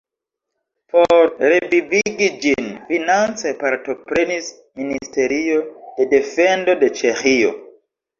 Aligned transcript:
Por 0.91 1.09
revivigi 1.49 2.29
ĝin 2.45 2.71
finance 2.87 3.51
partoprenis 3.59 4.47
Ministerio 4.81 5.59
de 6.01 6.09
defendo 6.15 6.77
de 6.85 6.91
Ĉeĥio. 7.03 7.53